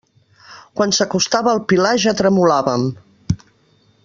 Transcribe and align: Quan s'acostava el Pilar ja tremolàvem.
Quan 0.79 0.93
s'acostava 0.99 1.53
el 1.57 1.63
Pilar 1.73 1.93
ja 2.07 2.17
tremolàvem. 2.23 2.89